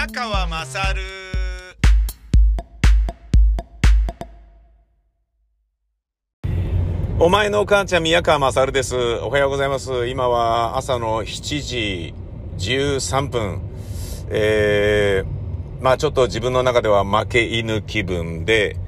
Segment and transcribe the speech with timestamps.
[0.00, 1.02] 宮川まさる
[7.18, 12.14] お前のお母ちゃん宮川まさるですおはようございます今は朝の7時
[12.56, 13.60] 13分
[14.30, 18.78] えー、まあちょっと自分の中では負け犬気分で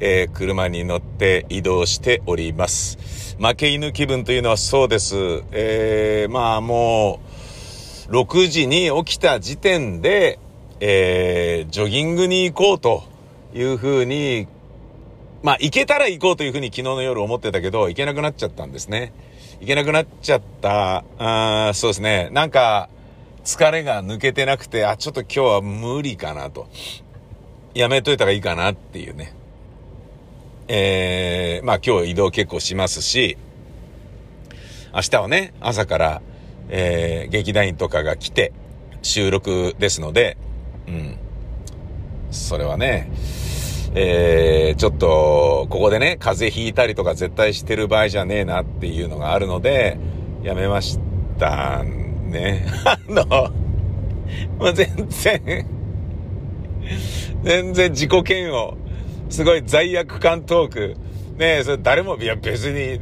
[0.00, 3.36] えー、車に乗って移動しております。
[3.38, 5.14] 負け犬気分というのはそうです。
[5.52, 7.20] えー、まあも
[8.08, 10.40] う、6時に起きた時点で、
[10.84, 13.04] えー、ジョギングに行こうと
[13.54, 14.48] いうふうに、
[15.44, 19.12] まあ行けたら行こうというふうに昨日の夜思ってたけど、行けなくなっちゃったんですね。
[19.60, 22.30] 行けなくなっちゃった、あそうですね。
[22.32, 22.88] なんか、
[23.44, 26.66] 疲れが抜けてなくて、あ、ちょっと今日は無理かなと。
[27.74, 29.36] やめといた方がいいかなっていうね。
[30.66, 33.38] えー、まあ今日移動結構しますし、
[34.92, 36.22] 明日はね、朝から、
[36.70, 38.52] えー、劇団員とかが来て、
[39.02, 40.36] 収録ですので、
[40.88, 41.16] うん。
[42.30, 43.10] それはね、
[43.94, 49.98] えー、ちょっと、ここでね、風邪ひいたりとか絶対してる場合じゃねえなっていうのがあるので、
[50.42, 50.98] やめまし
[51.38, 52.66] たね。
[52.84, 53.24] あの、
[54.58, 55.66] まあ、全然
[57.42, 58.74] 全然自己嫌悪
[59.28, 60.96] すごい罪悪感トーク。
[61.36, 63.00] ね、それ誰も、いや別に、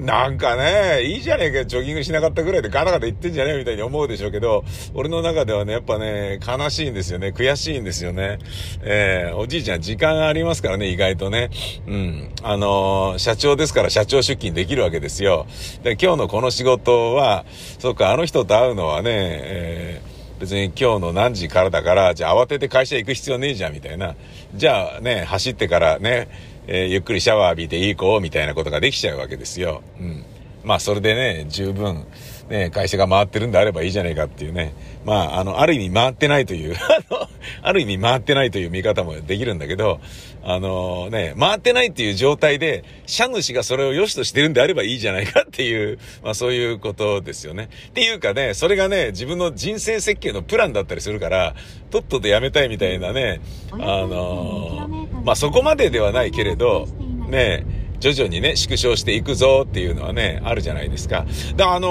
[0.00, 7.28] なんかね、いいじゃねえかジョギングしなかったぐらいでガタガタ言ってんじゃねえみたいに思うでしょうけど、俺の中ではね、やっぱね、悲しいんですよね。
[7.28, 8.38] 悔しいんですよね。
[8.82, 11.50] えー、おじいちゃん時間ありますからね、意外とね。
[11.86, 12.30] うん。
[12.42, 15.46] あのー、社長ですから社長出勤できるわけですよ。
[15.82, 17.44] で、今日のこの仕事は、
[17.78, 24.16] そうか、あの人と会うのはね、えー別に今日の何時からだから、じゃあ慌てて会社行く必要ねえじゃん、みたいな。
[24.54, 26.28] じゃあね、走ってからね、
[26.72, 29.82] えー、ゆっくりシャワー浴びていい子、みたいなことができちゃうわけですよ。
[29.98, 30.24] うん。
[30.62, 32.06] まあ、それでね、十分、
[32.48, 34.72] ね、会社が回ってるんであればいいじゃないかっていうね。
[35.04, 36.76] まあ、あの、ある意味回ってないという、
[37.10, 37.28] あの、
[37.62, 40.00] ある意味回ってないという見方もできるんだけど、
[40.42, 47.68] あのね、回ってないっていう状態で、社主がそれを良しとしてるんであればいいじゃないかっていう、まあそういうことですよね。
[47.88, 51.54] っていうかね、それがね、自分の人生設計のプランだったりするから、
[51.90, 53.40] とっととやめたいみたいなね、
[53.72, 56.86] あのまあそこまでではないけれど、
[57.28, 57.64] ね、
[58.00, 61.26] 徐々にね、縮小していくぞっていうのはね、あるじゃないですか。
[61.56, 61.88] だからあの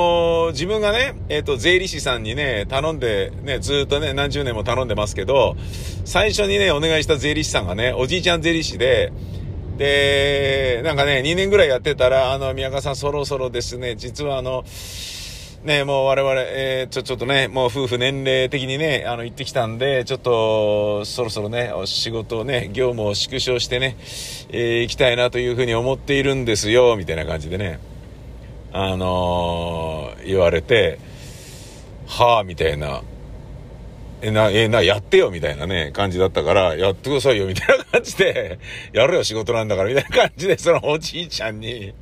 [0.50, 5.56] ー、自分がね、えっ、ー、と、税理士さんにね、頼んで、ね、ずっとね、何十年も頼んでますけど、
[6.06, 9.14] 最初にね、お願いした税理士さんがね、おじいちゃん税理士で、
[9.78, 14.66] で、なんかね、2年ぐらいやってたら、あの、宮川さんそろそろですね、実はあの、
[15.70, 23.96] ね、もう我々、えー、ちょ、ちょっとね、もう夫婦年齢的にね、あの、行ってきたんで、ちょっと、そろそろね、お仕事をね、業務を縮小してね、
[24.50, 27.80] えー、行きたいなというふうに思っているんですよ、みたいな感じでね、
[28.74, 30.98] あのー、言われて、
[32.08, 33.04] はあ、みたいな、
[34.24, 38.58] え、な、え、な、やってよ、みたいなね、感じだったから、やってくださいよ、みたいな感じで、
[38.92, 41.94] やるよ、仕事なんだから、みたいな感じで、そのおじいちゃんに、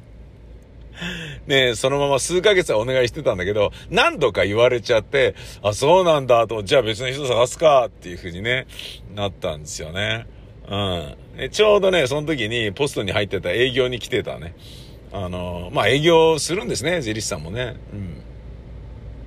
[1.48, 8.68] ねそのまま数ヶ月はお願いしてたんだけど、何度か言われちゃって、あ、そうなんだと、じゃあ別の人探すかっていう風にね、
[9.16, 10.28] なったんですよね。
[10.70, 10.76] う
[11.46, 11.50] ん。
[11.52, 14.56] ちょうどね、その時にポストに入ってた営業に来てたね。
[15.14, 17.76] あの、まあ営業するんですね、税理士さんもね。
[17.94, 18.22] うん。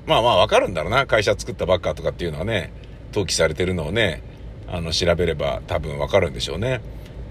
[0.07, 2.73] まあまあわかるんだろうな、会社作ったばっかとかっていうのはね、
[3.09, 4.23] 登記されてるのをね、
[4.69, 6.81] あの、調べれば多分わかるんでしょうね。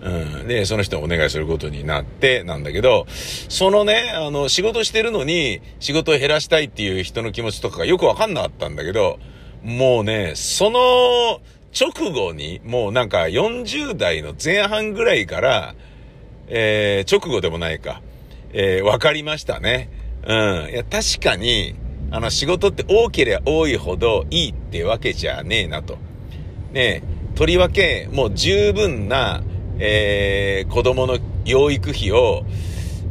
[0.02, 0.48] うん。
[0.48, 9.20] で、その人にお願いすることになって、なんだけど、そのね、あの、仕事してるのに、仕事を減らしたいっていう人の気持ちとかがよくわかんなかったんだけど、
[9.64, 11.42] もうね、その
[11.78, 15.76] 直後に、もうなんか40代の前半ぐらいから、
[16.48, 18.02] えー、直後でもないか、
[18.54, 19.90] えー、わかりましたね。
[20.26, 20.70] うん。
[20.72, 21.76] いや、確かに、
[22.12, 25.98] あの、仕事って多ければ多いほどいいってわけじゃねえなと。
[26.72, 27.04] ね
[27.36, 29.44] とりわけ、もう十分な、
[29.80, 32.44] えー、子供の養育費を、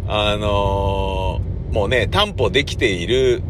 [0.06, 3.43] あのー、もうね、担保できている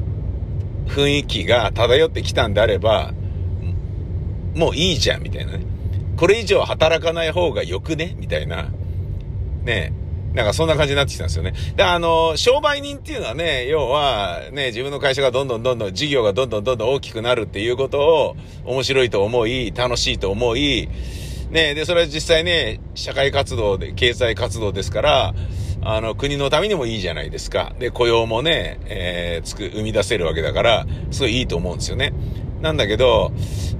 [0.86, 3.12] 雰囲気が漂ってきたんであれば、
[4.54, 5.64] もういいじゃん、みたいなね。
[6.16, 8.16] これ以上働かない方がよくね？
[8.18, 8.70] みたいな。
[9.64, 9.92] ね
[10.34, 11.54] なんかそんな感じになってきたんですよね。
[11.74, 20.88] で、あの、商売人っていうのはね、要は、ね、自分の会社がどんどんどんどん、事業がどんどんどんどん大きくなるっていうことを面白いと思い、楽しいと思い、
[21.50, 25.34] ね、で、それは実際ね、社会活動で、経済活動ですから、
[25.80, 27.74] あの、国のためにもいいじゃないですか。
[27.78, 32.12] で、雇用もね、えー、つく、生み出せるわけだから、すごいいいと思うんですよね。
[32.60, 33.32] なんだけど、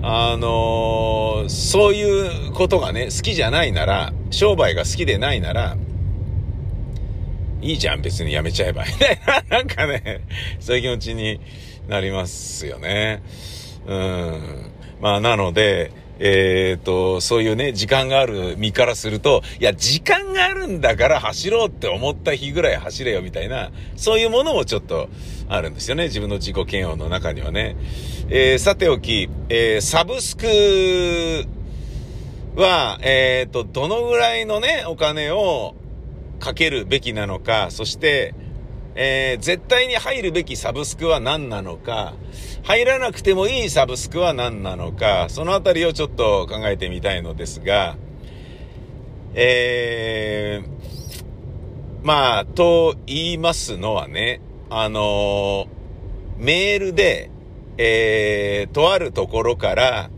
[0.03, 5.77] あのー、そういうことがね、好きじゃないなら、商売が好きでないなら、
[7.61, 8.85] いいじゃん、別にやめちゃえば。
[9.51, 10.23] なんかね、
[10.61, 11.41] そういう気持ちに
[11.89, 13.23] なりますよね。
[13.87, 14.71] うん。
[15.01, 25.09] まあ、なので、えっ、と、そういうね、時間がある身からすると、いや、時間があるんだから走ろうって思った日ぐらい走れよみたいな、そういうものもちょっと
[25.49, 26.05] あるんですよね。
[26.05, 27.77] 自分の自己嫌悪の中にはね。
[28.31, 30.47] えー、さておき、えー、サブスク
[32.57, 35.75] は、えっ、と、どのぐらいのね、お金を
[36.41, 38.35] かけるべきなのか、そして、
[39.01, 42.15] えー、絶対に入るべきサブスクは何なのか、
[42.69, 47.97] 入らなくてもいいサブスクは何なのか、そのあたりをちょっと考えてみたいのですが、
[49.33, 55.67] えー、まあ、と言いますのはね、あの、
[56.37, 57.31] メールで、
[57.79, 60.11] えー、とあるところから、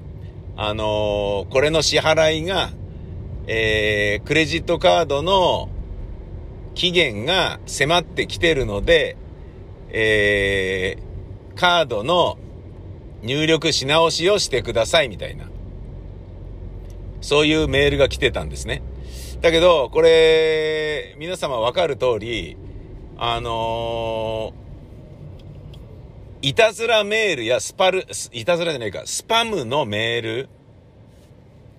[0.56, 2.70] あの、これの支払いが、
[3.46, 5.68] えー、クレジットカードの
[6.74, 9.16] 期限が迫ってきてるので、
[9.90, 11.09] えー、
[11.60, 12.38] カードの
[13.20, 15.44] 入力し直しをしてくださいみたいな。
[17.20, 18.82] そういうメールが来てたんですね。
[19.42, 22.56] だけど、これ、皆様わかる通り、
[23.18, 30.48] あのー、いたずらメールやスパル、いたずらじゃないか、スパムのメール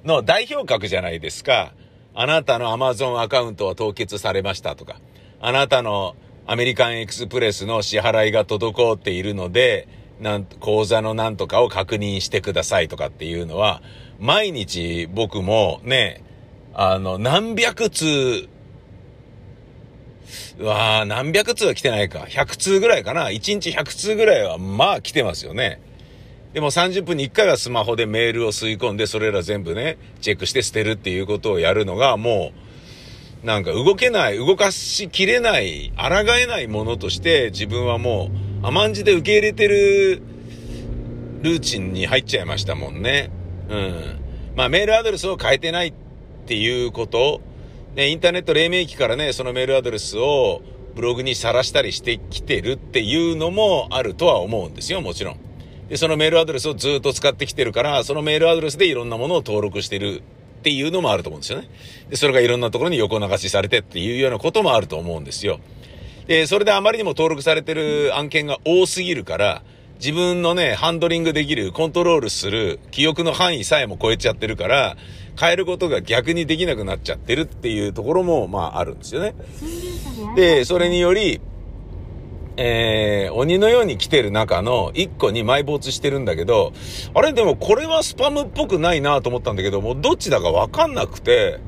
[0.04, 1.74] の代表格じゃないですか。
[2.14, 5.02] あなたの Amazon アカウントは凍結されましたとか、
[5.40, 6.16] あなたの
[6.48, 9.88] アメリカンエクスプレスの支払いが滞っているので、
[10.20, 13.82] なん口座のなんとかを確認してくださいとかっていうのは、
[14.20, 16.24] 毎日僕もね、
[16.74, 18.48] あの、何百通、
[20.60, 22.20] うわ何百通は来てないか。
[22.20, 23.30] 100通ぐらいかな。
[23.30, 25.82] 1日100通ぐらいは、まあ来てますよね。
[26.54, 32.71] でも30分に1回はスマホでメールを吸い込んで、それら全部ね、チェックして捨てるっていうことをやるのが、もう、
[33.44, 38.30] なんか動けない、動かしきれない、抗えないものとして自分はも
[38.62, 40.22] う甘んじて受け入れてる
[41.42, 43.32] ルーチンに入っちゃいましたもんね。
[43.70, 44.20] うん。
[44.56, 45.94] まあメールアドレスを変えてないっ
[46.46, 47.42] ていうこと、
[47.96, 50.62] ね、インターネット黎明期からね、そのメールアドレスを
[50.94, 55.40] ブログにさらしたりしてきてるっていうのもあるとは思うんですよ、もちろん。
[55.90, 60.22] で、そのメールアドレスをずっと使ってきてるから、そのメールアドレスでいろんなものを登録してる
[60.62, 61.70] っていうのもあると思うんですよね。
[62.12, 65.60] で、それがいろんなところに横流しされてっていうようなこともあると思うんですよ。
[66.28, 69.64] で、それであまりにも登録されてる案件が多すぎるから、
[69.96, 74.98] 自分のね、ハンドリングできる、コントロールする、記憶の範囲さえも超えちゃってるから、
[75.40, 79.34] 変えることが逆にできなくなっちゃってるっていうところも、まあ、あるんですよね。
[80.36, 81.42] で、それにより、
[82.58, 86.74] えー、鬼のように来てる中の1個に埋没してるんだけど、
[87.14, 91.60] あれでもこれはスパムっぽくないなと思ったんだけど、もうどっちだかわかんなくて、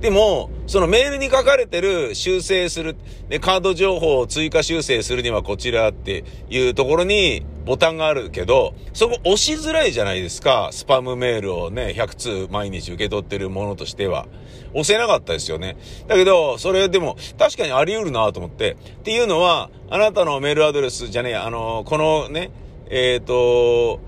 [0.00, 2.96] でも、そのメールに書かれてる修正する、
[3.28, 10.70] で、カード情報を追加修正するにはこちらっていうところにボタンがあるけど、そこ押しづらいじゃないですか。
[10.72, 14.26] スパムメールをね、100通毎日受け取ってるものとしては。
[14.72, 15.76] 押せなかったですよね。
[16.06, 18.76] だけど、それでも確かにあり得るなと思って。
[19.00, 22.50] っていうのは、あなたのメールアドレスじゃねえ、あの、このね、
[22.88, 24.00] えっ、ー、と、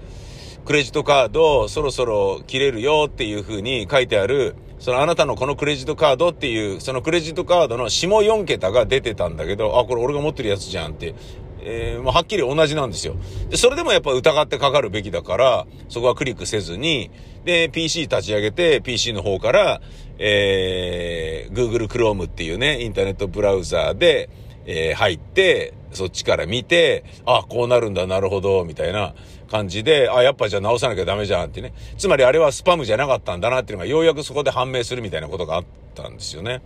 [0.65, 11.15] クレジットカードそろそろ切れるよっていう風に書いてあるそのあなたのこのクレジットカードっていう、そのクレジットカードの下4桁が出てたんだけど、あ、これ俺が持ってるやつじゃんって、
[11.61, 13.15] えー、もうはっきり同じなんですよ。
[13.49, 17.13] で、それでもやっぱ疑ってかかるべきだから、そこはクリックせずに、
[17.45, 19.81] で、PC 立ち上げて、PC の方から、
[20.19, 24.31] えー、Google Chrome っていうね、インターネットブラウザーで、
[24.67, 29.15] えー、入って、そっちから見て、あ、こうなるんだ、なるほど、みたいな。
[29.53, 31.75] 感じで、あ、やっぱじゃあ直さなきゃダメじゃんってね。
[31.99, 36.63] つまりあれはスパムじゃなかったんだなっていうのがようやくそこで判明するみたいなことがあったんですよね。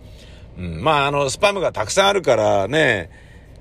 [0.57, 0.81] うん。
[0.81, 3.09] まあ、あの、スパムがたくさんあるからね、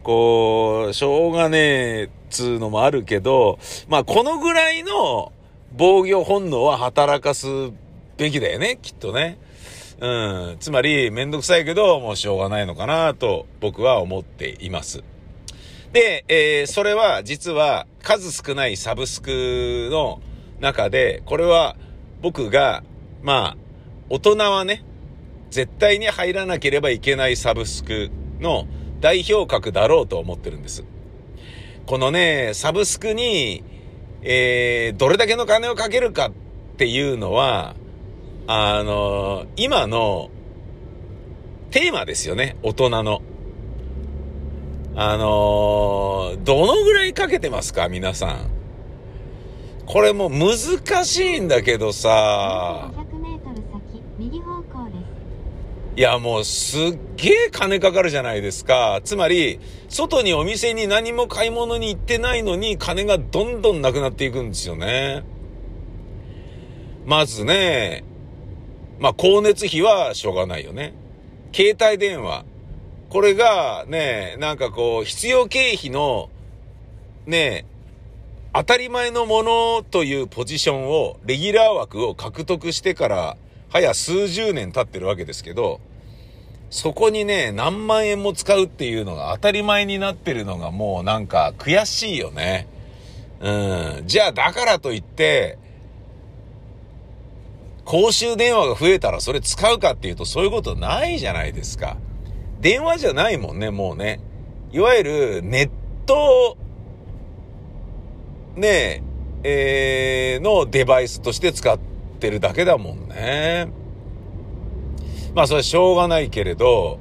[0.05, 5.33] こう、しょうがねえ、つうのもあるけど、まあ、このぐらいの
[5.77, 7.47] 防御本能は働かす
[8.17, 9.39] べきだよね、きっとね。
[9.99, 10.09] う
[10.53, 10.57] ん。
[10.61, 15.03] つまり、めんどくさいけど、もうしょうがないのかなと、僕は思っています。
[15.97, 20.21] で、えー、それは実は数少ないサブスクの
[20.61, 21.75] 中で、これは
[22.21, 22.85] 僕が、
[23.23, 23.57] まあ、
[24.11, 24.85] 大人はね、
[25.49, 28.11] 絶対に入らなければいけないサブスク
[28.41, 28.67] の
[29.01, 30.85] 代表格だろうと思ってるんです。
[31.87, 33.65] このね、サブスクに、
[34.21, 36.33] えー、どれだけの金をかけるかっ
[36.77, 37.75] ていうのは、
[38.47, 40.29] あの、今の
[41.71, 43.23] テーマですよね、大人の。
[44.99, 47.91] あのー、どのぐらいかけてますか？
[47.91, 48.51] 皆さん。
[49.85, 52.91] これもう難しいんだけどさ。
[55.97, 59.03] いや、もうすっげえ金かかるじゃないですか。
[59.05, 59.61] つまり、
[59.91, 65.25] 外にお店に何も買い物に行ってないのに金がどんどんなくなっていくんですよね。
[67.05, 68.03] まずね、
[68.99, 70.95] まあ、光熱費はしょうがないよね。
[71.55, 72.47] 携帯電話。
[73.09, 76.29] これがね、なんかこう、必要経費の、
[77.27, 77.65] ね、
[78.53, 83.37] 当たり前のものというポジションを、レギュラー枠を獲得してから、
[83.69, 85.81] 早数十年経ってるわけですけど、
[86.71, 92.67] そこにね、何万円も使うっていうのが当たり前になってるのがもうなんか悔しいよね。
[93.41, 93.51] う
[94.03, 94.03] ん。
[94.07, 95.59] じゃあだからといって、
[97.85, 101.97] 公衆電話が増えたらそれ使うかっていうとそういうことないじゃないですか。
[102.61, 104.21] 電話じゃないもんね、もうね。
[104.73, 105.71] いわゆるネッ
[106.07, 106.57] ト、
[108.57, 109.03] ね
[109.45, 111.79] え、えー、のデバイスとして使っ
[112.19, 113.69] てるだけだもんね。
[115.35, 116.99] まあそれはしょうがないけれど、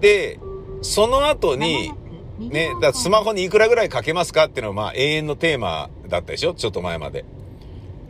[0.00, 0.40] で、
[0.82, 1.92] その後に、
[2.38, 6.54] ね、だスマホにいくらぐらいかけますかっていうのはまあ永遠のテーマだったでしょ？
[6.54, 7.24] ちょっと前まで。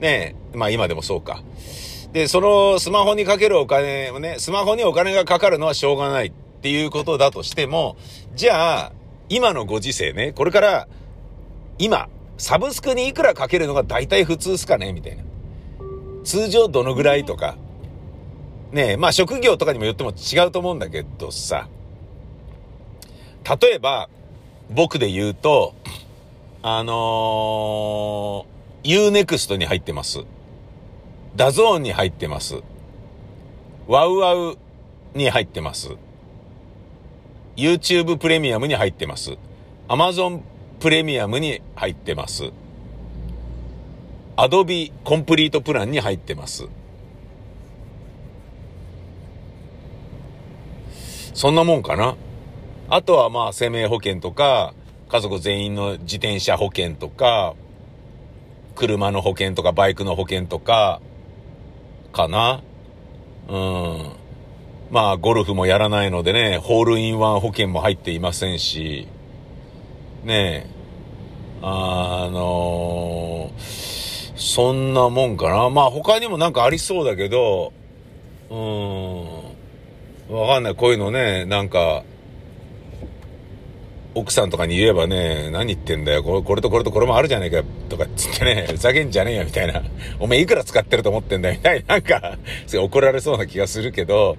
[0.00, 1.42] ねまあ今でもそうか。
[2.12, 7.96] で、そのスマホにかけるお金をね、スマホにお金がかかるのはしょうがないっっていうことだとしても、
[8.34, 8.92] じゃあ、
[9.28, 10.88] 今のご時世ね、これから、
[11.78, 12.08] 今、
[12.38, 15.24] サブスクにいくらかけるのが大体普通っすかねみたいな。
[16.24, 17.56] 通常どのぐらいとか。
[18.72, 21.68] ねえ、まあ職業とかにもよっても違うと思うんだけどさ。
[23.60, 24.08] 例えば、
[24.70, 25.74] 僕で言うと、
[26.62, 30.24] あのー、 U-NEXT に入ってます。
[31.36, 32.62] DAZN に入ってます。
[33.86, 34.58] WOWOW
[35.14, 35.96] に入ってます。
[37.56, 39.38] YouTube プレミアムに入ってます。
[39.88, 40.40] Amazon
[40.78, 42.52] プレミアムに入ってます。
[44.36, 46.68] Adobe コンプリートプランに入ってます。
[51.32, 52.16] そんなもんかな。
[52.88, 54.74] あとはまあ生命保険とか、
[55.08, 57.54] 家族全員の自転車保険とか、
[58.74, 61.00] 車の保険とかバイクの保険とか、
[62.12, 62.62] かな。
[63.48, 64.25] うん。
[64.90, 69.08] まあ、ゴルフもやらないのでね、ホールインワン保険も入っていませんし、
[70.24, 70.70] ねえ、
[71.62, 75.70] あのー、そんなもんかな。
[75.70, 77.72] まあ、他にもなんかありそうだけど、
[78.48, 78.56] うー
[80.30, 80.74] ん、わかんない。
[80.76, 82.04] こういうのね、なんか、
[84.16, 89.82] 奥さんとかに言えばね、何言ってんだよ、これこれとこれとこれもあるじゃねえか、とかつってね、ふざけんじゃねえよ、みたいな。
[90.18, 94.38] お前いくら使ってると思ってんだよ、みたいな、なんか、すごい怒られそうな気がするけど、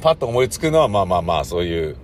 [0.00, 1.96] パッと思いつくのは、まあまあまあ、そういう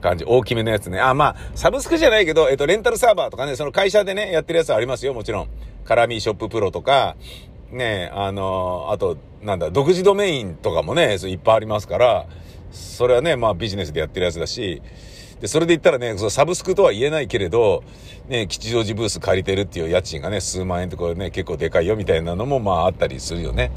[0.00, 0.24] 感じ。
[0.24, 0.98] 大きめのやつね。
[0.98, 5.48] あ、まあ、サブスクじゃないけど、えっと、レンタルサーバーとかね、その会社でね、やってるやつはありますよ、もちろん。
[5.84, 7.14] カラミーショッププロとか、
[7.70, 12.26] ね、あの、あと、なんだ、独自ドメインとかもね、いっぱいありますから、
[12.72, 14.82] それはね、まあビジネスでやってるやつだし、
[15.40, 17.84] で、それで言ったらね、そのサブスクとは言えないけれど、
[18.28, 23.70] ね、吉祥寺ブース借りてるっていう家賃がね、数万円とかね、結構でかいよみたいなのもまああったりするよね。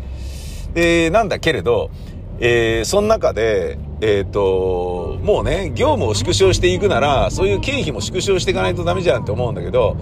[0.73, 1.91] で、なんだけれど、
[2.39, 9.97] えー、その中で、えっ、ー、と、もうね、業務を縮小していくなら、そういう経費も縮小していかないとダメじゃんって思うんだけど、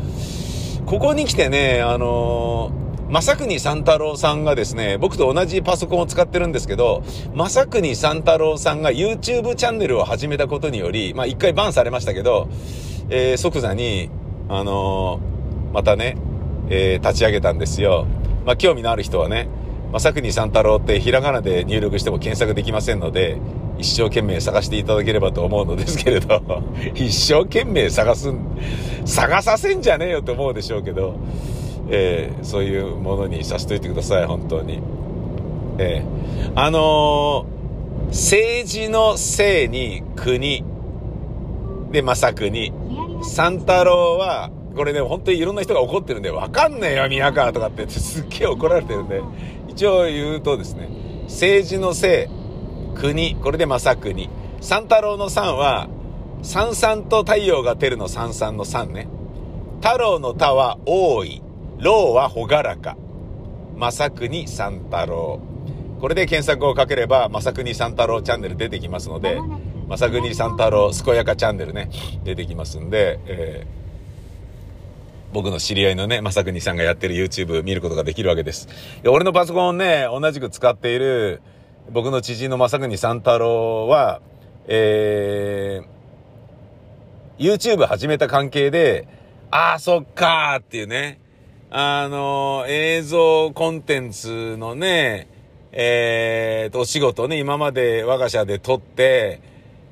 [0.86, 12.50] ここに来てね、あのー正国三太郎さんがですね、僕と同じパソコンを使ってるんですけど、正国三太郎さんが YouTube チャンネルを始めたことにより、まあ一回バンされましたけど、
[13.10, 14.10] えー、即座に、
[14.50, 16.18] あのー、またね、
[16.70, 18.06] えー、立ち上げたんですよ。
[18.46, 19.48] まあ興味のある人はね、
[19.94, 23.38] 正国三太郎ってひらがなで入力しても検索できませんので、
[23.78, 26.42] 一生懸命探していただければと思うのですけれど、
[26.94, 28.34] 一生懸命探す
[29.06, 31.16] 探させんじゃねえよって思うでしょうけど、
[31.90, 34.82] えー、そういうものにさせといてください、本当に。
[35.80, 40.64] えー、あのー、政治のせいに国、
[41.92, 42.74] で、正国、
[43.24, 49.22] 三太郎は、これね、本当にいろんな人が怒ってるんで、わかんねえよ、宮川とかってすっげえ怒られてるんで、
[49.68, 50.90] 一応言うとですね、
[51.24, 52.30] 政治のせ
[52.96, 54.30] い、国、これで正国。
[54.60, 55.88] 三太郎の三は、
[56.42, 59.08] 三々と太陽が照るの三々の三ね。
[59.82, 61.42] 太郎の太は多い。
[61.80, 62.98] 老はほがらか。
[63.78, 65.40] 正国三太郎。
[66.00, 69.40] これで検索をかければ、正国三太郎チャンネル出てきますので、
[69.88, 71.90] 正国三太郎健やかチャンネルね、
[72.24, 78.68] 出てきますんで、えー、僕の知り合いのね、正国さんがやってる YouTube 見ることができるわけです。
[79.06, 81.42] 俺のパソコンね、同じく使っている、
[81.92, 84.22] 僕の知人の正国三太郎は、
[84.68, 89.08] えー、YouTube 始めた関係で、
[89.52, 91.22] ああ、そっかーっていうね、
[91.70, 95.28] あの、映像コンテンツのね、
[95.74, 99.42] えー、と、お仕事ね、今まで我が社で撮って、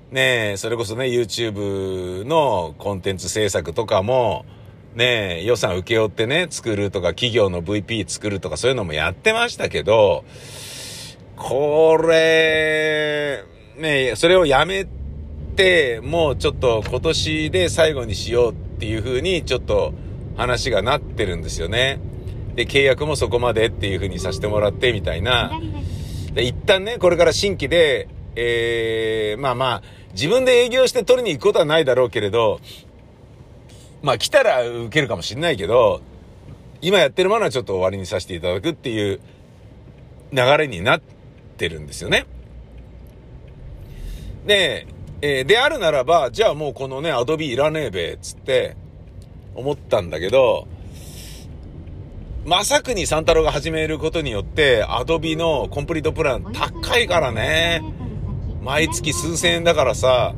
[0.09, 4.45] ね、それこそね、YouTube のコンテンツ制作とかも、
[4.93, 10.23] ね、予算請け負ってね、作るとか、企業の VP 作るとか、そういうのもやってましたけど、
[11.35, 13.43] これ、
[13.77, 14.87] ね、それをやめ
[15.57, 19.93] て、もうちょっと今年で最後にしようっていう風に、ちょっと
[20.37, 21.99] 話がなってるんですよね。
[22.55, 25.51] で、契約もそこまでっていう風にさせてもらって、みたいな。
[26.33, 32.59] で、一旦ね、これから新規で、えー、まあまあ、自分で営業して取りに行くことはないだろうけれど、
[34.01, 36.01] まあ来たら受けるかもしんないけど、
[36.81, 39.19] 今やってるものはちょっと終わりにさせていただくっていう
[40.31, 41.01] 流れになっ
[41.57, 42.25] てるんですよね。
[44.45, 44.87] で、
[45.21, 48.77] えー、であるならば、じゃあもうこのね、アドビいらねえべ、つって
[49.55, 50.67] 思ったんだけど、
[52.45, 57.81] まさくにサンタロが始めることによって、アドビのコンプリートプラン高いからね。
[58.61, 60.35] 毎月数千円だからさ、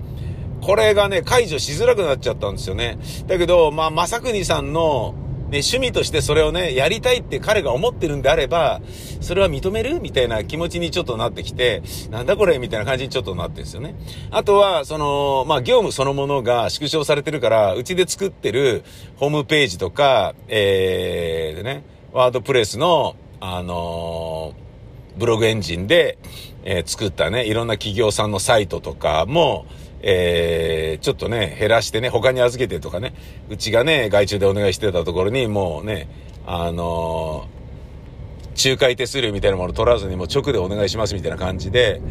[0.62, 2.98] これがね、解除しづらくなっちゃったんですよね。
[3.28, 5.16] だけど、まあ、まさくにさんの、
[5.50, 8.82] ね、趣味としてそれをね、やりたいって彼が思ってるんであれば、
[9.22, 10.02] それは認める？
[10.02, 12.60] みたいな気持ちにちょっとなってきて、なんだこれ？
[12.60, 13.96] みたいな感じにちょっとなってるんですよね。
[14.30, 18.84] あとは、その、まあ、業務そのものが縮小されてるから、うちで作ってる
[19.16, 26.18] ホームページとか、えー、でね、ワードプレスの、あのー、ブログエンジンで、
[26.64, 29.66] えー、作ったね、いろんな企業さんのサイトとかも、
[30.02, 33.14] えー、ちょっとね、減らしてね、他に預けてとかね、
[33.50, 36.08] うちがね、外注でお願いしてたところに、もうね、
[36.46, 42.02] あのー、仲介手数料みたいなもの取らずにもう直でお願いしますみたいな感じで、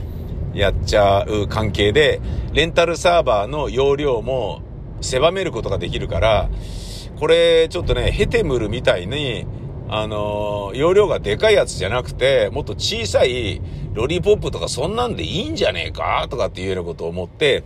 [0.55, 2.21] やっちゃう関係で、
[2.53, 4.63] レンタルサーバーの容量も
[5.01, 6.49] 狭めることができるから、
[7.19, 9.47] これちょっとね、ヘテムルみたいに、
[9.89, 13.61] あのー、容量がでかいやつじゃなくて、もっと小さい
[13.95, 17.65] ロリポップとかそんなんでいいんじゃねえかとかっていうようなことを思って、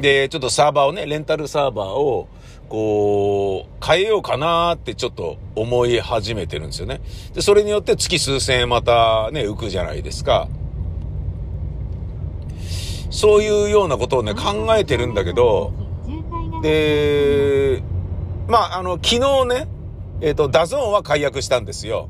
[0.00, 2.28] で、ちょっとサーバーをね、レンタルサーバーを、
[2.68, 7.00] こう、変えようかなってちょっと思い始めてるんですよね。
[7.34, 10.48] で、それによって月数千円またね、浮くじゃないですか。
[13.10, 15.72] そういうようなことをね、考えてるんだけど、
[16.62, 17.82] で、
[18.48, 19.68] まあ、あの、昨日ね、
[20.20, 22.08] えっ、ー、と、 DAZN は解約したんですよ。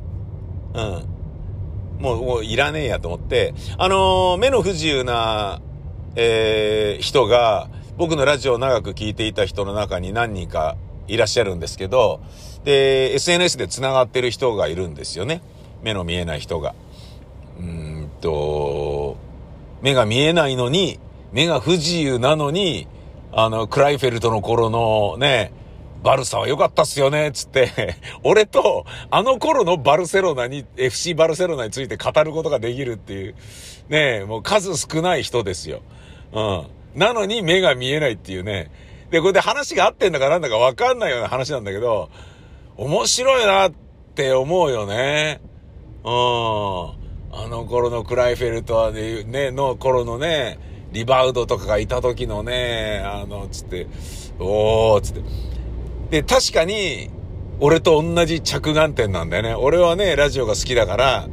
[0.74, 1.04] うん。
[1.98, 3.54] もう、もういらねえやと思って。
[3.76, 5.60] あのー、目の不自由な
[6.16, 12.20] えー、人が、僕のラジオを長く聞いていた人の中に何人かいらっしゃるんですけど、
[12.64, 15.42] で、SNS で繋がってる人がいるんですよね。
[15.82, 16.74] 目の見えない人が。
[17.58, 19.16] うんと、
[19.82, 20.98] 目が見えないのに、
[21.32, 22.88] 目が不自由なのに、
[23.32, 25.52] あの、クライフェルトの頃のね、
[26.02, 33.34] バルサは良かったっすよね、つって、 俺と、あの頃のバルセロナに、FC バルセロナについて語ることができるっていう、
[33.88, 35.80] ねもう数少ない人ですよ。
[36.34, 36.40] う
[36.96, 36.98] ん。
[36.98, 38.70] なのに目が見えないっていうね。
[39.10, 42.10] で、これで話が合ってんだかなんだかわかんないような話なんだけど、
[42.76, 43.72] 面白いなっ
[44.14, 45.40] て思うよね。
[46.04, 47.04] うん。
[47.36, 50.58] あの頃のクライフェルトはね、ね、の頃のね、
[50.92, 53.86] リバウドとかがいた時のね、あの、つって、
[54.38, 55.22] おー、つって。
[56.10, 57.10] で、確かに、
[57.60, 59.54] 俺と同じ着眼点なんだよね。
[59.54, 61.28] 俺はね、ラジオが好きだから、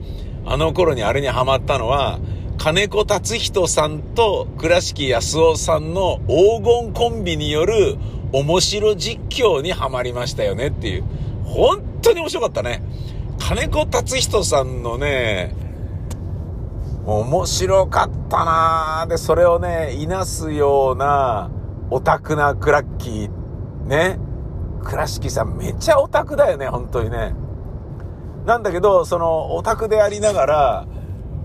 [0.45, 2.19] あの頃にあれにハマったのは、
[2.63, 7.97] 金子達人さんと倉敷康夫さんの黄金コンビによる
[8.34, 11.04] 面白実況にはまりましたよねっていう。
[11.43, 12.84] 本当に面白かったね。
[13.39, 15.56] 金子達人さんのね、
[17.08, 21.50] 面白かったなで、それをね、いなすような
[21.89, 24.19] オタクなクラッキー、ね。
[24.84, 27.34] 倉敷さんめっちゃオタクだよね、本当にね。
[28.45, 30.88] なんだけど、そのオタクでありながら、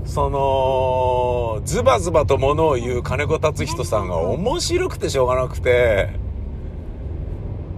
[0.06, 6.10] その、ズバズバと物を言う金子達人さんが面白くてしょうがなくて、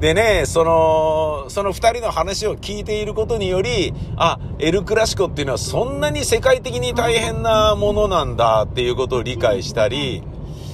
[0.00, 10.22] でね、その、その二人の話を聞いていることにより、あ、エルクラシコっていうのはそんなに世界的に大変なものなんだっていうことを理解したり、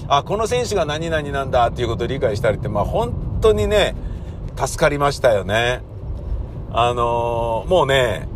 [0.09, 3.95] あ、この選手が何々なんだっていうことを理解したりって、まあ本当にね、
[4.57, 5.81] 助かりましたよね。
[6.73, 8.29] あの、もうね、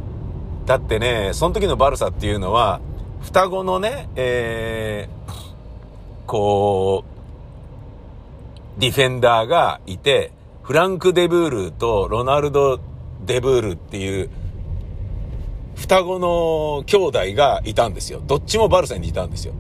[0.65, 2.81] だってね、その時のバルサっていうのは、
[3.23, 5.33] 双子のね、えー、
[6.27, 7.05] こ
[8.77, 12.81] う、ディフェンダーがいて、フランク・デブールとロナルド・
[13.25, 14.31] デブールっていう
[15.75, 18.21] 双子の兄弟がいたんですよ。
[18.27, 19.55] どっちもバルサにいたんですよ。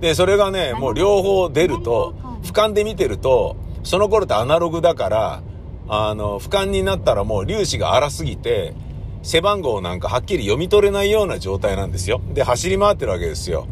[0.00, 5.42] で、それがね、もう両方出ると、俯瞰で見てると、その頃ってアナログだから、
[5.88, 8.74] あの、俯瞰になったらもう粒子が荒すぎて、
[9.26, 12.20] 背番号なんかはっきり読み取れないような状態なんですよ。
[12.32, 13.66] で、走り回ってるわけですよ。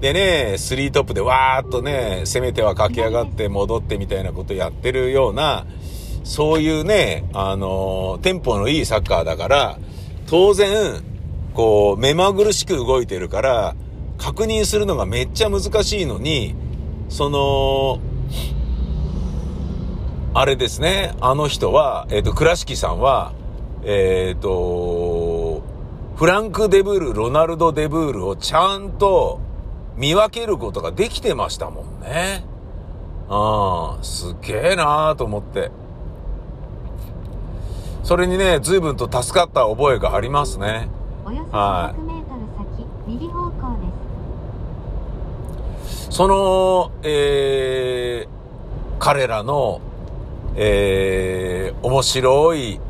[0.00, 5.66] でね、スリートップでわーっとね、攻めては駆け上がって戻ってみたいなことやってるような、
[6.24, 9.78] そういうね、あの、テンポのいいサッカーだから、
[10.26, 11.00] 当然、
[11.54, 13.76] こう、目まぐるしく動いてるから、
[14.18, 16.56] 確認するのがめっちゃ難しいのに、
[17.08, 18.00] その、
[20.34, 23.32] あれですね、あの人は、えっ、ー、と、倉敷さんは、
[23.84, 25.62] えっ、ー、と、
[26.16, 29.40] フランク・デブール、ロナルド・デブールをちゃんと
[29.96, 32.44] 見分けることができてましたもんね。
[33.28, 35.70] うん、すげえなーと思って。
[38.02, 40.88] それにね、随分と助かった覚えがありますね。
[41.52, 41.98] はい。
[46.10, 49.80] その、えー、彼らの、
[50.56, 52.80] えー、面白い、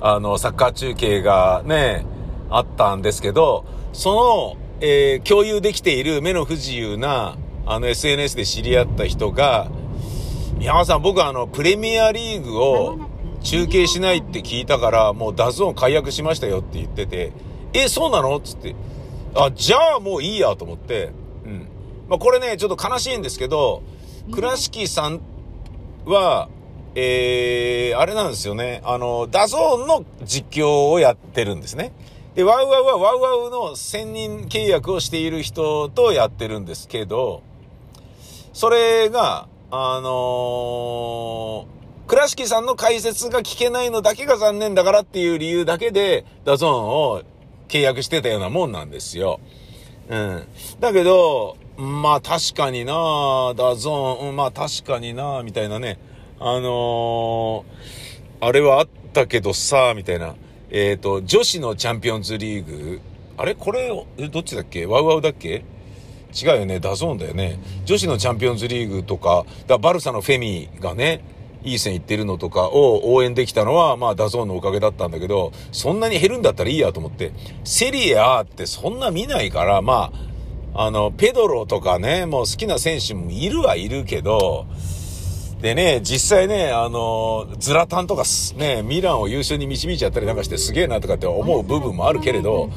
[0.00, 2.04] あの、サッカー中継がね、
[2.50, 9.68] あったんですけど、その、えー、共有できている目の不自由な、あの SNS で知り合った人が、
[10.58, 12.98] 宮川さん、僕あの、プレミアリーグを
[13.42, 17.32] 中継しないって聞いたから、もう DAZN 解約しましたよって言ってて、
[17.72, 18.38] え、そうなの？
[18.40, 18.74] つって。
[19.34, 21.12] あ、じゃあもういいやと思って、
[21.44, 21.68] うん。
[22.08, 23.82] まあ、これね、ちょっと悲しいんですけど、
[24.32, 25.20] 倉敷さん
[26.06, 26.48] は、
[26.98, 28.80] えー、あれなんですよね。
[28.82, 31.92] あの、 DAZN の実況をやってるんですね。
[32.34, 37.42] で、 WOWOWは WOWOWの専任契約をしている人とやってるんですけど、
[38.54, 47.22] それが、あのー、倉敷さんの解説が聞けないのだけが残念だからっていう理由だけで、 DAZN を
[47.68, 49.38] 契約してたようなもんなんですよ。
[50.08, 50.48] うん。
[50.80, 55.98] だけど、まあ確かにな DAZN、まあ確かになみたいなね。
[56.38, 60.34] あのー、あれはあったけどさ、みたいな。
[60.70, 63.00] えっ、ー、と、女子のチャンピオンズリーグ。
[63.38, 63.54] あれ？
[63.54, 63.88] これ、
[64.28, 64.84] どっちだっけ？
[64.84, 65.64] WOWOW だっけ？
[66.34, 66.80] 違うよね。
[66.80, 67.58] DAZN だよね。
[67.86, 71.24] 女子のチャンピオンズリーグとか、だバルサのフェミがね、
[71.62, 77.32] いい線いってるのとかを応援できたのは、まあ、 DAZN のおかげだったんだけど、そんなに減るんだったらいいやと思って、
[77.64, 80.12] セリエ A ってそんな見ないから、ま
[80.74, 84.66] あ、あの、ペドロとかね、もう好きな選手もいるはいるけど、
[85.60, 88.24] でね、実際ね、あの、ズラタンとか
[88.56, 92.70] ね、ミランを優勝に導いちゃったりなんかしてすげえなとかって思う部分もあるけれど、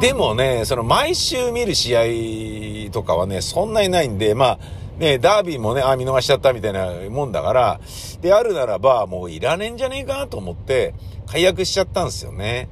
[0.00, 4.58] でもね、その毎週見る試合とかはね、そんなにないんで、まあ、
[4.98, 7.80] ね、ダービーもね、あ、見逃しちゃったみたいなもんだから、
[8.20, 10.94] であるならば、もういらねえんじゃねえかなと思って、
[11.26, 12.68] 解約しちゃったんですよね。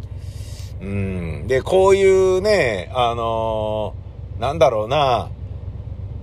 [0.81, 1.46] うん。
[1.46, 5.31] で、こういうね、あのー、なんだろうな、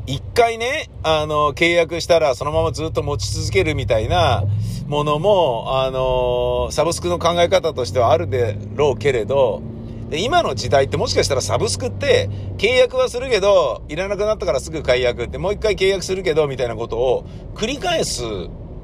[0.08, 4.46] 一回ね、あの、契約したらそのままずっと持ち続けるみたいな
[4.88, 9.62] ものも、あの、サブスクの考え方としてはあるでろうけれど、
[10.10, 18.24] で今の時代ってもしかしたらサブスクって契約はするけど、いらなくなったからすぐ解約ってもう一回契約するけど、みたいなことを繰り返す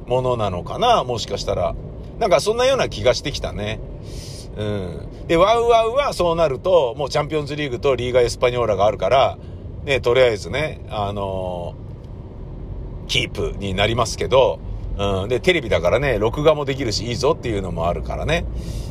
[0.05, 1.73] ものなのかなもしかしたら。
[2.19, 3.79] なんかそんなような気がしてきたね。
[4.57, 5.27] うん。
[5.27, 9.37] で、ワウワウはそうなると、もうチャンピオンズリーグとリーガエスパニョーラがあるから、
[9.85, 14.59] ね、とりあえずね、あのー、キープになりますけど、
[14.97, 18.45] うん、で、テレビだからね、録画もできるし、いいぞっていうのもあるからね。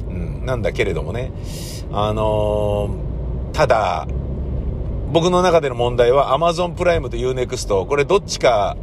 [0.09, 1.33] うん、なんだけれどもね。
[1.93, 4.07] あのー、ただ、
[5.13, 8.77] 僕の中での問題は Amazon プライムと Unext、これどっちか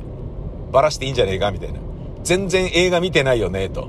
[0.72, 1.80] ばらしていいんじゃねえかみたいな。
[2.24, 3.88] 全然映画見てないよね、と。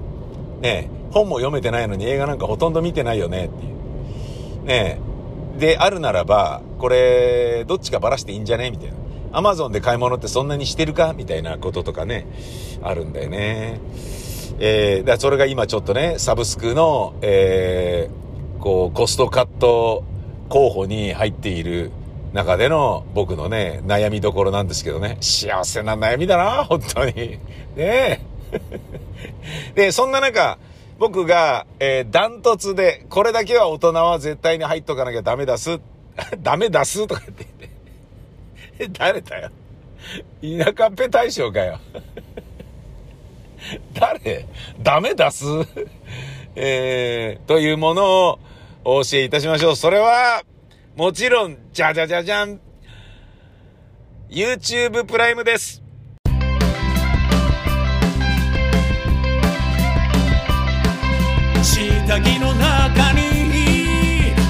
[0.60, 4.66] ね本も読めてないのに映画なんかほとんど見てないよね、っていう。
[4.66, 5.09] ね
[5.60, 8.70] であるならば、これ、どっちかばらしていいんじゃね？
[8.70, 8.96] みたいな。
[9.32, 11.12] アマゾンで買い物ってそんなにしてるか？
[11.12, 12.26] みたいなこととかね、
[12.82, 13.80] あるんだよね。
[14.58, 20.02] えー、だそれが今ちょっとね、サブスクの、えー、こう、コストカット
[20.48, 21.92] 候補に入っている
[22.32, 25.16] 中での僕のね、悩みどころなんですけどね。
[25.20, 27.12] 幸せな悩みだな、本当に。
[27.14, 27.38] ね
[27.76, 28.20] え。
[29.74, 30.58] で、そんな中、
[31.00, 35.80] 僕が、えー、ダントツで、これだけは大人は絶対に入っとかなきゃダメだす。
[36.40, 37.46] ダメだすとかって
[38.78, 38.98] 言って。
[38.98, 39.50] 誰だよ。
[40.42, 41.80] 田舎っぺ大将かよ。
[43.98, 44.46] 誰？
[44.82, 45.46] ダメだす？
[46.54, 48.38] えー、というものを、
[48.84, 49.76] お教えいたしましょう。
[49.76, 50.42] それは、
[50.96, 52.60] もちろん、じゃじゃじゃじゃん。
[54.28, 55.82] YouTube プライムです。
[62.10, 63.20] 下着の中に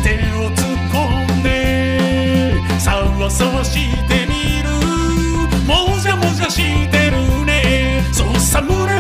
[0.03, 3.75] 手を突っ込んでさわさわし
[4.09, 4.71] てみる。
[5.67, 8.03] もじゃもじゃしてるね。
[8.13, 9.00] そうさむれ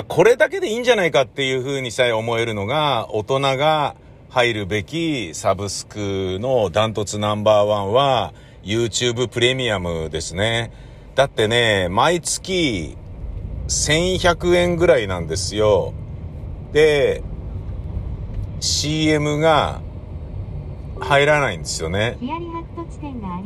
[0.00, 3.96] まあこれだけでいいんじゃないかっていうふうにさえ思えるのが、大人が
[4.30, 8.32] 入るべきサブスクのダントツナンバーワンは
[8.62, 10.72] YouTube プレミアムですね。
[11.16, 12.96] だってね、毎月
[13.68, 15.92] 1100円ぐらいなんですよ。
[16.72, 17.22] で、
[18.60, 19.82] CM が
[20.98, 22.16] 入らないんですよね。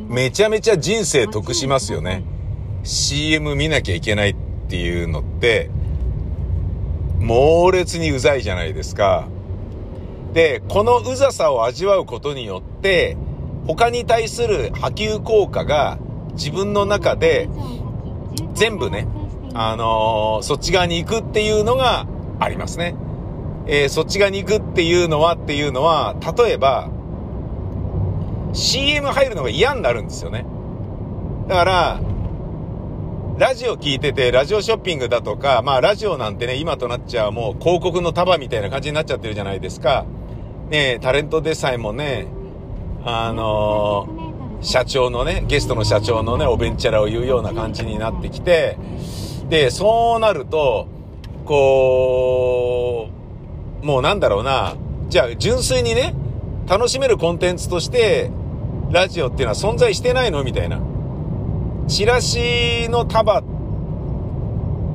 [0.07, 2.23] めちゃめちゃ人生得しますよね。
[2.85, 4.35] CM 見なきゃいけないっ
[4.69, 5.69] ていうのって、
[7.19, 9.27] 猛烈にうざいじゃないですか。
[10.33, 13.17] で、このうざさを味わうことによって、
[13.67, 15.97] 他に対する波及効果が
[16.33, 17.49] 自分の中で
[18.53, 19.07] 全部ね、
[19.53, 22.05] あのーそっち側に行くっていうのが
[22.39, 22.95] ありますね。
[23.67, 26.89] えーそっち側に行くっていうのはっていうのは、例えば、
[28.53, 30.45] CM 入るのが嫌になるんですよね。
[31.47, 31.99] だから、
[33.37, 40.05] ラジオ聞いてて、ラジオショッピングだとか、まあラジオなんてね、今となっちゃうもう広告の束みたいな感じになっちゃってるじゃないですか。
[40.69, 42.27] ねタレントでさえもね、
[43.03, 44.25] あのー
[44.61, 48.77] 社長のね、ゲストの社長のね、おべんちゃらを言うような感じになってきて、
[49.49, 50.87] で、そうなると、
[51.45, 53.09] こ
[53.83, 54.75] う、もうなんだろうな、
[55.09, 56.15] じゃあ純粋にね、
[56.67, 58.31] 楽しめるコンテンツとして、
[58.91, 60.79] ラジオっていうのは存在してないのみたいな。
[61.87, 63.43] チラシの束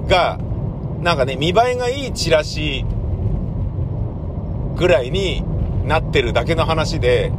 [0.08, 0.38] が、
[1.00, 2.84] なんかね、見栄えがいいチラシ
[4.76, 5.44] ぐらいに
[5.86, 7.32] なってるだけの話で、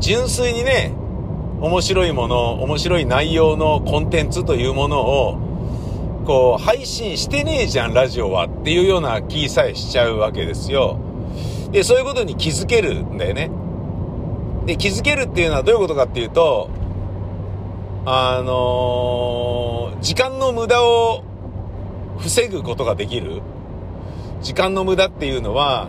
[0.00, 0.92] 純粋にね、
[1.60, 5.38] 面白いもの、面白い内容のコンテンツというものを、
[6.26, 10.98] こう、配信してねえじゃん、ラジオはっていうような気さえしちゃうわけですよ。
[11.72, 13.50] で、そういうことに気づけるんだよね。
[14.64, 16.70] で、気づけるっていうのはどういうことかっていうと、
[18.04, 21.22] あのー時間の無駄を
[22.18, 23.40] 防ぐことができる。
[24.42, 25.88] 時間の無駄っていうのは、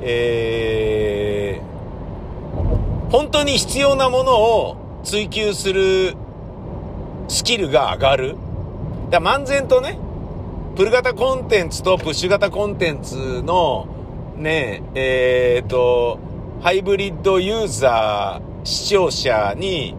[0.00, 6.16] えー、本当に必要なものを追求する
[7.28, 8.36] スキルが上がる。
[9.10, 10.00] だ漫然とね、
[10.74, 13.86] プル型コンテンツとプッシュ型コンテンツの
[14.36, 16.18] ね、えー、と、
[16.60, 19.94] ハイブリッドユーザー、視聴者に、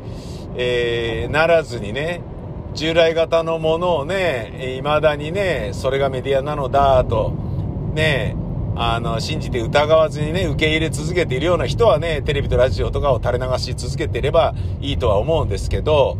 [0.55, 2.21] えーならずにね、
[2.73, 7.33] 従来型のものをね、未だにね、それがメディアなのだと、
[7.93, 8.35] ね、
[8.75, 16.17] あの、信じて疑わずにね、受け入れ続けているような人はね、テレビとラジオとかを垂れ流し続けていればいいとは思うんですけど、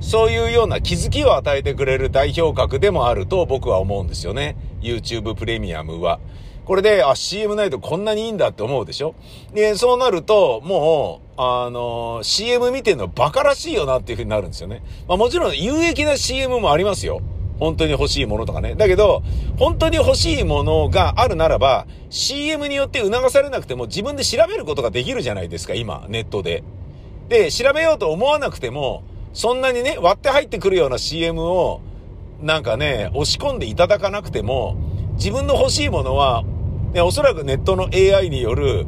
[0.00, 4.56] そういうような気づきを与えてくれる代表格でもあると僕は思うんですよね。
[4.80, 6.20] YouTube プレミアムは。
[6.64, 9.14] これで、あ、CM ないとこんなにいいんだって思うでしょ？
[9.52, 14.82] で、そうなると、もう、あの、CM 見てんのバカらしいよなっていう風になるんですよね。
[15.08, 17.20] まあもちろん有益な CM もありますよ。
[17.58, 18.74] 本当に欲しいものとかね。
[18.74, 19.22] だけど、
[19.58, 26.62] 本当に欲しいものがあるならば、CM によって促されなくても自分で調べることができるじゃないですか、今、ネットで。
[27.28, 31.80] で、調べようと思わなくても、そんなにね、割って入ってくるような CM を、
[32.40, 34.76] なんかね、押し込んでいただかなくても、
[35.20, 36.44] 自分の欲しいものは、
[36.94, 38.86] ね、おそらくネットの AI による、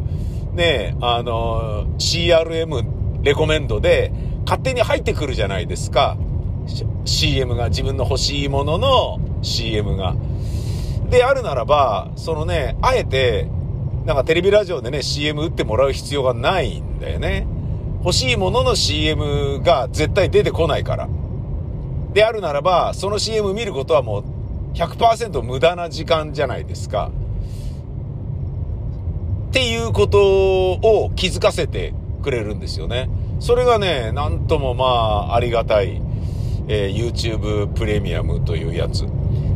[0.54, 4.10] ね、あの、CRM レコメンドで、
[4.46, 6.16] 勝手に入ってくるじゃないですか。
[7.04, 10.16] CM が、自分の欲しいものの CM が。
[11.10, 13.46] で、あるならば、そのね、あえて、
[14.06, 17.46] なんかテレビラジオでね、CM 打ってもらう必要がないんだよね。
[17.98, 21.10] 欲しいものの CM が絶対出てこないから。
[22.14, 24.24] であるならば、その CM 見ることはもう
[24.74, 27.10] 100%無駄な時間じゃないですか。
[29.50, 33.10] っていうことを気づかせてくれるんですよね。
[33.38, 36.00] それがね、なんともまあ、ありがたい、
[36.68, 39.04] えー YouTube プレミアムというやつ。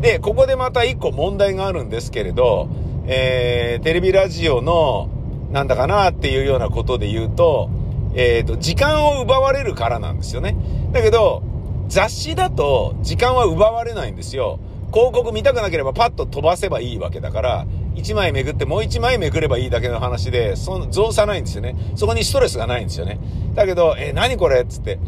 [0.01, 2.69] で、ここでまた一個問題があるんですけれど、
[3.07, 5.09] えーテレビラジオの、
[5.51, 7.71] なんだかなっていうようなことで言うと、
[8.15, 10.57] えっ、と、時間を奪われるからなんですよね。
[10.93, 11.43] だけど、
[11.89, 14.59] 雑誌だと時間は奪われないんですよ。
[14.93, 21.77] 広告見たくなければパッと飛ばせばいいわけだから、1枚めくってもう1枚めくればいいだけの話で、その増差ないんですよね。
[21.97, 23.19] そこにストレスがないんですよね。
[23.55, 24.63] だけど、え、何これ？
[24.63, 24.99] っつって、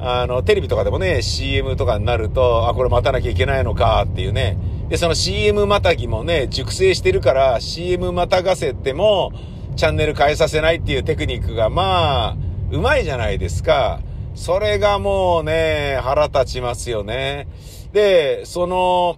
[0.00, 4.56] あの、テレビとかでもね、CM とかになると、あ、これ待たなきゃいけないのかっていうね。
[4.88, 9.32] で、その CM またぎもね、熟成してるから、CM またがせても、
[9.76, 12.36] チャンネル変えさせないっていうテクニックが、まあ、
[12.70, 14.00] うまいじゃないですか。
[14.34, 17.46] それがもうね、腹立ちますよね。
[17.92, 19.16] で、その、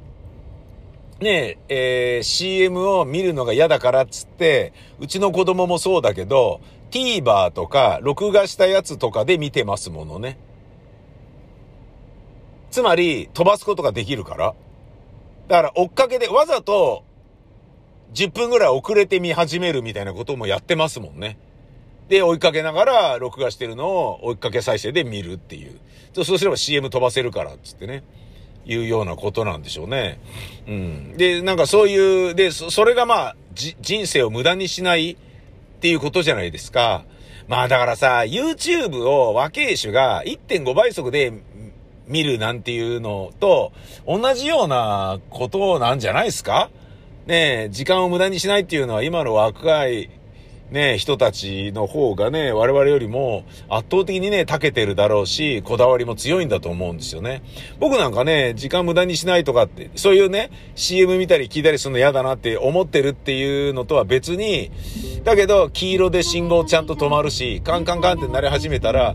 [1.20, 6.60] ねえ、えー CM を見るのが嫌だからっつって、うちの子供もそうだけど、
[6.90, 10.38] TVer とか、録画したやつとかで見てますものね。
[12.70, 14.54] つまり、飛ばすことができるから。
[15.48, 17.04] だから追っかけでわざと
[18.14, 21.38] 10分ぐらい遅れて見始めるみたいなこともやってますもんね。
[22.08, 25.78] で、追いかけながら録画してるのを追いかけ再生で見るっていう。
[26.14, 28.04] そうすれば CM 飛ばせるから、つってね。
[28.66, 30.20] いうようなことなんでしょうね。
[30.66, 31.16] うん。
[31.16, 35.16] で、なんかそういう、で、それがまあ、人生を無駄にしないっ
[35.80, 37.04] ていうことじゃないですか。
[37.46, 41.32] まあだからさ、YouTube を和慶種が1.5倍速で
[42.08, 43.72] 見るなんていうのと
[44.06, 46.70] 同じようなことなんじゃないですか？
[47.26, 50.10] ねえ時間を無駄にしないっていうのは今の若い
[50.70, 57.42] ね、人たちの方がね、我々よりも圧倒的にね、長けてるだろうし、こだわりも強いんだと思うんですよね。
[57.78, 64.70] 僕なんかね、時間無駄にしないとかって、そういうね、CM 見たり聞いたりするの嫌だなって思ってるっていうのとは別に、
[65.22, 69.14] だけど、黄色で信号ちゃんと止まるし、カンカンカンって鳴り始めたら、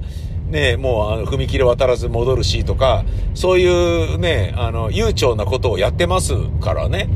[0.49, 7.07] ね、もうあの踏切渡らず戻るしとか、そういうね、あの、悠長なことをやってますからね。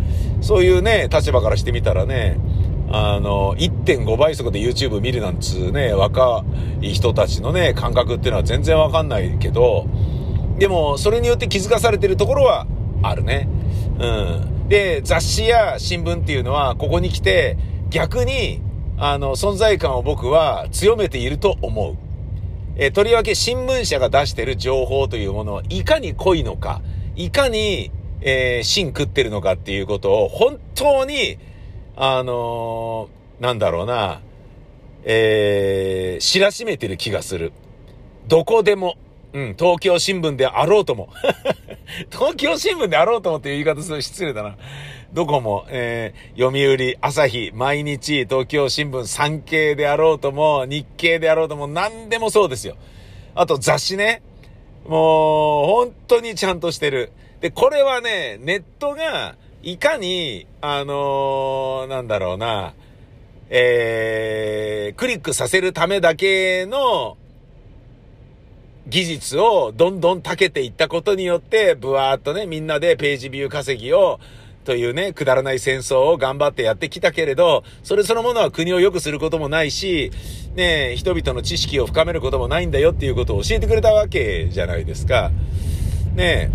[0.41, 2.37] そういうね、立場からしてみたらね、
[2.95, 6.45] あの、1.5倍速で YouTube 見るなんつうね、若
[6.79, 9.87] い人たちのね、感覚っていうのは全然わかんないけど、
[10.59, 12.67] でも、それによって気づかされてるところは
[13.01, 13.49] あるね。
[13.99, 14.69] うん。
[14.69, 17.57] で、雑誌や新聞っていうのは、ここに来て、
[17.89, 18.61] 逆に、
[18.99, 21.95] あの、存在感を僕は強めていると思う。
[22.75, 26.83] えとりわけ新聞社が出してる情報というものはいかに濃いのか、
[27.15, 31.39] いかに、えー、芯食ってるのかっていうことを本当に
[31.95, 34.21] あのー、なんだろうな、
[35.03, 37.51] えー、知らしめてる気がする。
[38.27, 38.95] どこでも、
[39.33, 41.09] うん、東京新聞であろうとも。
[42.11, 44.55] 東京新聞であろうともっていう言い方する失礼だな。
[45.13, 52.75] どこも、えー、読売、朝日、毎日、東京新聞、産経であろうとも、日経であろうとも、何でもそうですよ。
[53.35, 54.23] あと雑誌ね。
[54.87, 57.11] もう、本当にちゃんとしてる。
[57.41, 62.73] で、これはね、ネットが、いかに、あのー、なんだろうな、
[63.49, 67.15] えー、クリックさせるためだけの
[68.87, 74.19] 技術をどんどん長けていったことによって、ブワーっとね、みんなでページビュー稼ぎを、
[74.65, 80.11] というね、くだらない戦争を頑張ってやってきたけれど、それそのものは国を良くすることもないし、
[80.55, 85.31] ね、人々の知識を深めることもないんだよっていうことを教えてくれたわけじゃないですか。
[86.15, 86.51] ね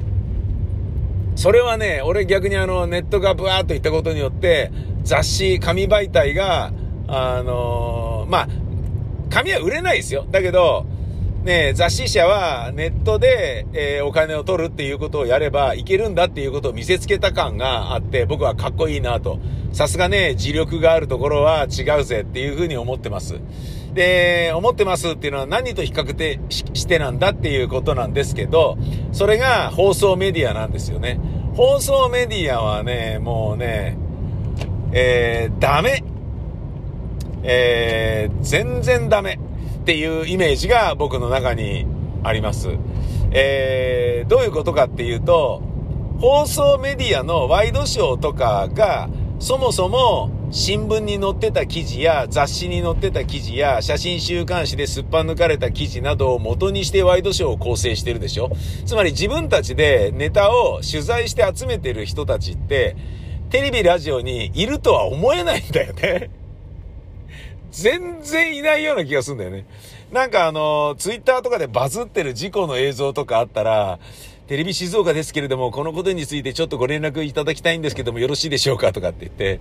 [1.39, 4.73] それはね、俺逆にあの、ネットがブワーっといったことによって、
[5.05, 6.73] 雑誌、紙媒体が、
[7.07, 8.49] あのー、まあ、
[9.31, 10.27] 紙は売れないですよ。
[10.33, 10.85] だけど、
[11.45, 19.39] ね、雑誌社はネットで、えー、お金を取るっていうことをやればいけるんだっていうことを見せつけた感があって、僕はかっこいいなと。
[19.73, 23.37] さすがね、自力があるところは違うぜっていうふうに思ってます。
[23.99, 28.79] で、思ってますっていうのは何と比較てしてなんだっていうことなんですけど、
[29.11, 31.19] それが放送メディアなんですよね。
[31.57, 33.99] 放送メディアはね、もうね、
[34.93, 36.05] えー、ダメ。
[37.43, 39.41] えー、全然ダメ
[39.81, 41.85] っていうイメージが僕の中に
[42.23, 42.69] あります。
[43.33, 45.61] えー、どういうことかっていうと、
[46.21, 49.09] 放送メディアのワイドショーとかが、
[49.41, 58.51] そもそも新聞に載ってた記事や雑誌に載ってた記事や写真週刊誌ですっぱ抜かれた記事などを元にしてワイドショーを構成してるでしょ
[58.87, 62.97] つまり自分たちでネタを取材して集めてる人たちって
[63.51, 66.31] テレビラジオにいるとは思えないんだよね。
[67.71, 69.67] 全然いないような気がするんだよね。
[70.11, 73.99] なんかあの、ツイッターとかでバズってる事故の映像とかあったら、
[74.49, 79.61] テレビ静岡ですけれども、このことについてちょっとご連絡いただきたいんですけども、よろしいでしょうかとかって言って、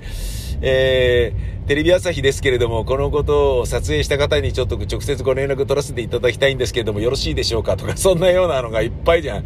[0.61, 9.43] えー、テレビ朝日ですけれども、このことを撮影した方にちょっと直接ご連絡取らせていただきたいんですけれども、よろしいでしょうかとか、 そんなようなのがいっぱいじゃん。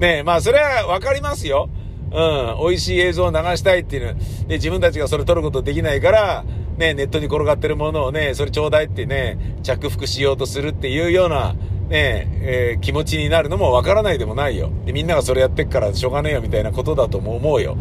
[0.00, 1.70] ねえまあ、それはわかりますよ。
[2.10, 4.14] うん、美味しい映像を流したいっていうの。
[4.48, 6.44] で、自分たちがそれ撮ることできないから、
[6.78, 11.54] ね、ネットに転がってるものをね、それちょうだいってね、着服しようとするっていうような、
[11.90, 14.70] ねえー、気持ちになるのもわからないでもないよ。
[14.86, 17.76] で、みんながそれやってっからしょうがねえよみたいなことだとも思うよ。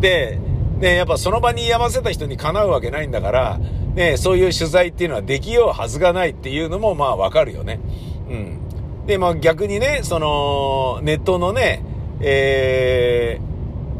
[0.00, 0.38] で、
[0.78, 3.58] ね、やっぱその場に居合わせた人にかなうわけないんだから、
[3.94, 7.80] ね、そういう取材っていうのはできようはずがないっていうのもまあわかるよね。
[8.28, 9.06] うん。
[9.06, 11.82] で、まあ逆にね、その、ネットのね、
[12.20, 13.40] え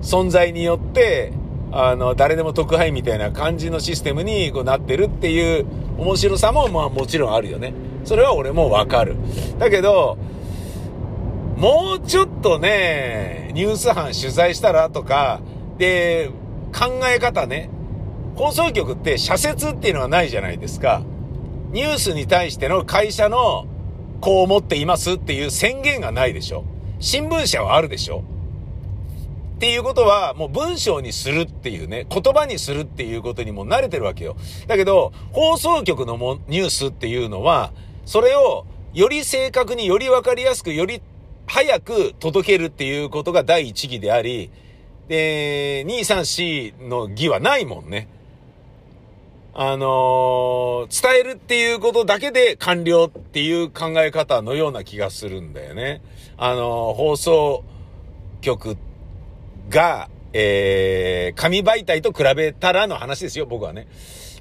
[0.01, 1.33] ー、存在によって、
[1.73, 7.73] あの、誰でも特派員みたいな感じのシステムにこうなってるっていう面白さもまあもちろんあるよね。
[8.05, 9.17] それは俺もわかる。
[9.59, 10.19] だけど、
[11.57, 15.41] もうちょっとね、ニュース班取材したらとか、
[15.79, 16.31] で、
[16.73, 17.71] 考え方ね、
[18.37, 21.03] 放送局って社説っていうのはないじゃないですか。
[21.71, 23.67] ニュースに対しての会社の
[24.21, 26.65] こう思っていますっていう宣言がないでしょ。
[26.99, 28.25] 新聞社はあるでしょ。
[29.57, 34.37] っていうことは、もう文章にするっていうね、言葉にするっていうことにも慣れてるわけよ。
[34.67, 37.73] だけど、放送局のもニュースっていうのは、
[38.07, 41.03] それをより正確によりわかりやすく、より
[41.47, 44.51] 早く届けるっていうことが第一義であり、
[45.09, 48.09] で、2、3、4の義はないもんね。
[49.57, 56.03] あのー、伝えるっていうことだけで完了っていう考え方のような気がするんだよね。
[56.37, 57.65] あのー、放送
[58.41, 58.77] 局
[59.69, 63.87] が、えー、紙媒体と比べたらの話ですよ、僕はね。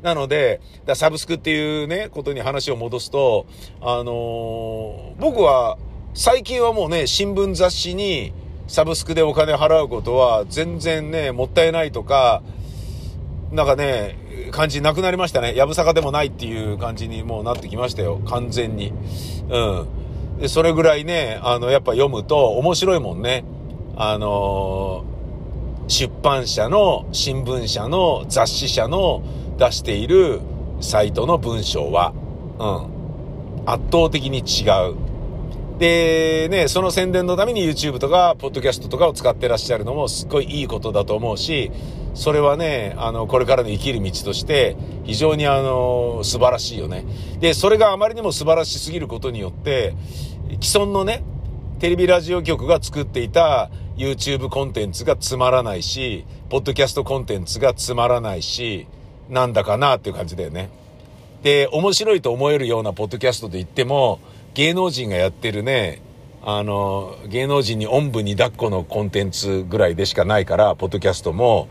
[0.04, 0.60] なので、
[0.96, 3.46] サブスクっていうね、ことに話を戻すと、
[3.82, 5.78] あのー、僕は、
[6.14, 8.34] 最近はもうね、新聞雑誌に
[8.68, 12.44] サブスクでお金払うことは全然ね、もったいないとか、
[13.52, 15.56] なんかね、感じなくなりましたね。
[15.56, 18.20] やぶさかでもないっていう感じにもうなってきましたよ。
[18.26, 18.92] 完全に。
[19.50, 19.88] うん。
[20.40, 23.46] で、それぐらいね、あの、やっぱ読むと面白いもんね。
[23.96, 29.24] あのー、出版社の、新聞社の、雑誌社の
[29.58, 30.42] 出している
[30.82, 32.14] サイトの文章は、
[32.60, 33.64] うん。
[33.66, 34.96] 圧倒的に違う。
[35.80, 41.72] で、ね、その宣伝のために YouTube とか、ポッドキャストとかを使ってらっしゃるのもすっごいいいことだと思うし、
[42.14, 47.06] それはね、あの、これからの生きる道として、非常にあの、素晴らしいよね。
[47.40, 49.96] で、それがあまりにも素晴らしすぎることによって、
[50.62, 51.24] 既存のね、
[51.80, 58.88] テレビラジオ局が作っていた YouTube コンテンツがつまらないし、ポッドキャストコンテンツがつまらないし、
[59.30, 60.70] なんだかなっていう感じだよね。
[61.44, 64.20] で、面白いと思えるようなポッドキャストで言っても、
[64.54, 66.02] 芸能人がやってるね、
[66.46, 71.68] あの、芸能人におんぶに抱っこのコンテンツぐらいでしかないから、ポッドキャストも、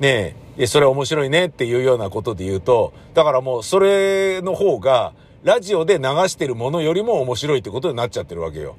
[0.00, 5.12] ねえ、それ面白いねっていうようなことで言うと、だからもうそれの方が、
[5.42, 8.76] ラジオで流してるものよりも面白いってことになっちゃってるわけよ。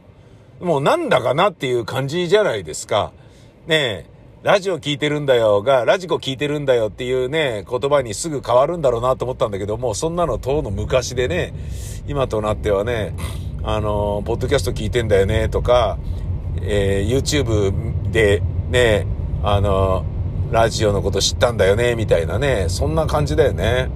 [0.59, 3.11] もうなんだかなっていう感じじゃないですか。
[3.65, 4.05] ねえ、
[4.43, 11.53] ラジオ聞いてるんだよが、ラジコ聞いてるんだよっていうね、言葉にすぐ変わるんだろうなと思ったんだけども、そんなの当の昔でね、
[12.07, 13.13] 今となってはね、
[13.61, 15.99] あの、ポッドキャスト聞いてんだよねとか、
[16.63, 19.05] えー、YouTube でね、
[19.43, 20.05] あの、
[20.49, 23.91] ラジオのこと知ったんだよね、みたいなね、そんな感じだよね。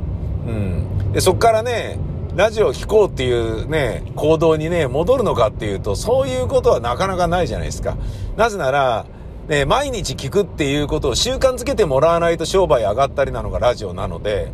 [0.45, 1.11] うん。
[1.11, 1.97] で、そっからね、
[2.35, 7.97] ラジオを聴こうっていうね、行動にね、戻るのかっていうと、そういうことはなかなかないじゃないですか。
[8.37, 9.07] なぜなら、
[9.47, 14.51] ね、毎日聞くっていうことを習慣づけてもらわないと商売上がったりなのがラジオなので、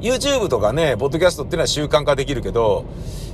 [0.00, 2.84] YouTube とかね、ポッドキャストっていうのは習慣化できるけど、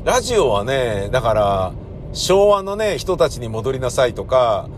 [0.05, 1.72] ラジオはね、だから、
[2.12, 4.68] 昭和のね、人たちに戻りなさいとか、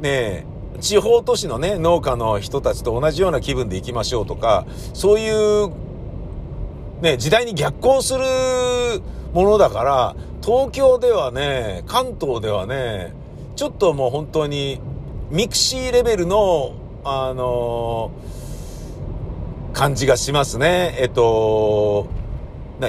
[0.00, 0.46] ね、
[0.80, 5.70] 地方都市のね、農家の人たちと同じような気分で行きましょうとか、そういう、
[7.02, 8.24] ね、時代に逆行する
[9.34, 13.12] ものだから、東京ではね、関東ではね、
[13.56, 14.80] ちょっともう本当に、
[15.30, 16.74] ミクシーレベルの、
[17.04, 20.96] あのー、感じがしますね。
[20.98, 22.06] えっと、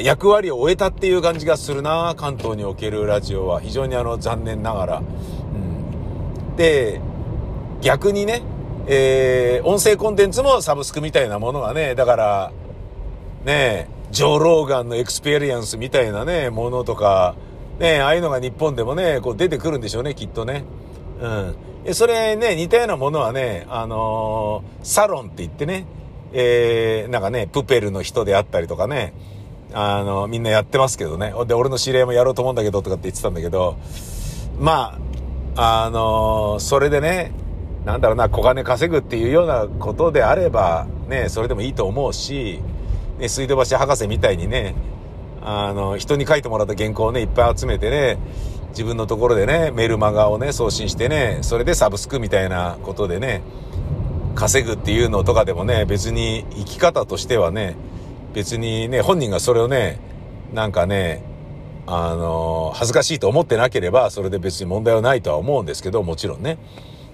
[0.01, 3.61] 役割を終えたっていう感じがするな、関東におけるラジオは。
[3.61, 4.97] 非常にあの、残念ながら。
[4.99, 6.99] うん、で、
[7.81, 8.41] 逆にね、
[8.87, 12.51] えー、音声コンテンツもサブスクみたいなものがね、だから、
[13.43, 17.35] ね、ジョー・ローガンのエクスペリエンスみたいなね、ものとか、
[17.79, 20.63] ね、ああいうのが日本でもね、こう出てくるんでしょうね、きっとね。
[21.19, 21.55] うん。
[21.85, 25.85] えそれね、似たようなものはね、あのー、サロンって言ってね、
[26.33, 29.13] えー、なんかね、プペルの人であったりとかね、
[29.73, 31.33] あの、みんなやってますけどね。
[31.47, 33.77] で、俺の知り合いもやろうと思うんだけど、とかって言ってたんだけど、
[34.59, 34.97] ま
[35.55, 37.33] あ、あのー、それでね、
[37.85, 42.61] なんだろうな、小金稼ぐっていうようなことであれば、ね、それでもいいと思うし、
[43.19, 44.73] ね、水道橋博士みたいにね、
[45.45, 48.17] あの、人に書いてもらった原稿をね、いっぱい集めてね、
[48.69, 53.43] 自分のところでね、メルマガをね、送信してね、それでサブスクみたいなことでね、
[54.33, 57.75] 稼ぐっていうのとかでもね、別に生き方としてはね、
[58.33, 59.99] 別にね、本人がそれをね、
[60.51, 61.23] なんかね、
[61.85, 66.57] あの、恥ずかしいと思ってなければ、それで別に問題はないとは思うんですけど、もちろんね。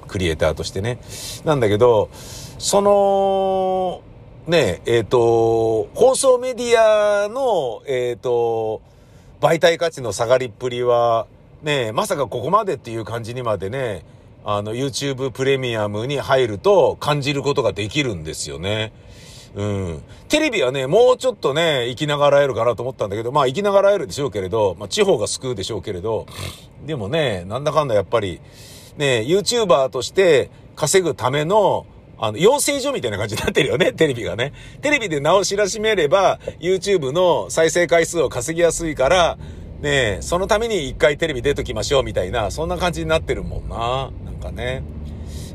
[0.07, 0.99] クリエイターとしてね。
[1.45, 2.09] なんだけど、
[2.57, 4.01] その、
[4.47, 8.81] ね、えっ、ー、と、放送メディアの、えっ、ー、と、
[9.39, 11.27] 媒体価値の下がりっぷりは、
[11.61, 14.03] ね、まさかここまでっていう感じにまでね、
[14.43, 18.91] あの、YouTube プレミアムに入ると感じることができるんですよね。
[19.53, 20.01] うん。
[20.27, 26.25] テレビはね、もうちょっとね、生きながらえるかなと思ったんだけど、まあ生きながらえるでしょうけれど、まあ地方が救うでしょうけれど、
[26.85, 28.39] でもね、なんだかんだやっぱり、
[28.97, 31.85] ね、YouTuber として稼ぐための、
[32.21, 34.53] あの、養成所みたいな感じになってるよね、 テレビがね。
[34.81, 39.37] テレビで名を知らしめれば、YouTube の再生回数を稼ぎやすいから、
[39.81, 44.11] ねそのために一回テレビ出ときましょうみたいな、そんな感じになってるもんな。
[44.23, 44.83] なんかね。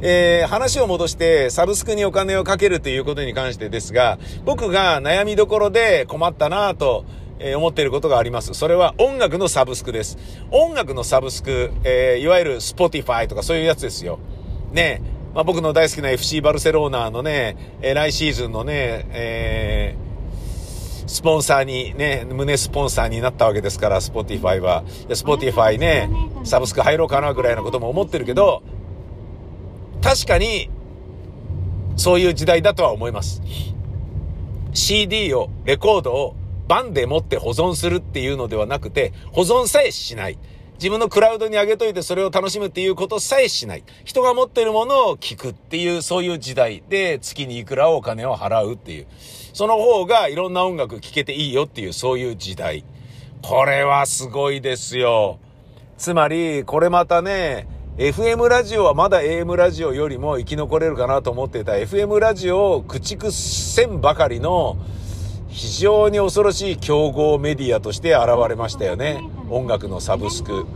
[0.03, 7.05] えー、話を戻してサブスクにお金をかけるということに関してですが、僕が悩みどころで困ったなと、
[7.39, 8.55] え、思っていることがあります。
[8.55, 10.19] それは音楽のサブスクです。
[10.51, 14.19] 音楽のサブスク、えー、いわゆる Spotify とかそういうやつですよ。
[14.73, 24.83] ねえまあ、僕の大好きな FC バルセロナのね、え、来シーズンのね、えー、スポンサーにね、胸スポンサーになったわけですから、 Spotifyは。
[25.13, 26.09] Spotifyね、
[26.45, 28.63] サブスク入ろうかなぐらいのことも思ってるけど、
[30.03, 30.71] 確かに、
[31.97, 33.43] そういう時代だとは思います。
[34.73, 36.35] CD を、レコードを
[36.67, 40.39] 盤で持って保存するっていうのではなくて、保存さえしない。
[40.77, 43.85] 自分のクラウドに上げといてそれを楽しむっていうことさえしない。
[44.05, 49.07] 人が持ってるものを聞くっていう、そういう時代で月にいくらお金を払うっていう。
[49.53, 52.85] その方がいろんな音楽聴けていいよっていう、そういう時代。
[53.43, 55.39] これはすごいですよ。
[55.97, 57.67] つまり、これまたね、
[57.97, 64.77] FM ラジオはまだ AM ラジオよりも生き残れるかなと思っていた FM ラジオを駆逐せんばかりの
[65.57, 69.23] 非常に恐ろしい競合メディアとして現れましたよね。
[69.49, 70.67] 音楽のサブスク。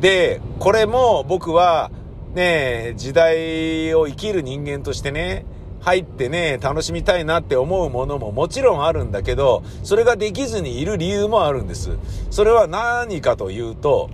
[0.00, 1.92] で、これも僕は
[2.34, 5.46] ね、時代を生きる人間としてね、
[5.82, 11.90] 入ってね、楽しみたいなって思うものももちろんあるんだけど、それができずにいる理由もあるんです。
[12.32, 14.10] それは何かというと、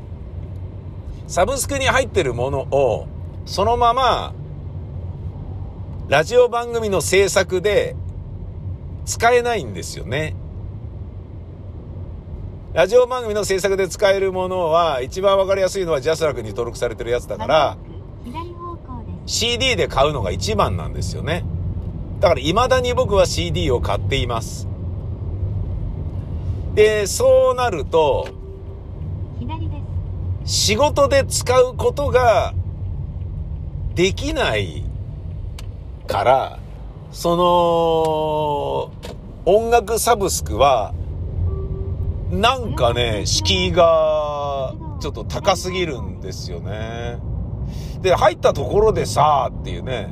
[1.29, 3.07] サブスクに入ってるものを、
[3.47, 4.35] そのまま、
[6.09, 7.97] ラジオ番組の制作で
[9.07, 10.35] 使えないんですよね。
[12.75, 17.79] ラジオ番組の制作で使えるものは、一番わかりやすいのはジャスラックに登録されてるやつだから、
[19.25, 21.45] CD で買うのが一番なんですよね。
[22.21, 24.69] だから未だに僕は CD を買っています。
[26.75, 28.29] で、そうなると、
[30.45, 32.55] 仕事で使うことが
[33.95, 34.85] できない
[36.07, 36.59] から、
[37.17, 38.91] その、
[39.47, 40.93] 音楽サブスクは、
[42.31, 47.17] なんかね、敷居がちょっと高すぎるんですよね。
[48.03, 50.11] で、入ったところでさ、っていうね。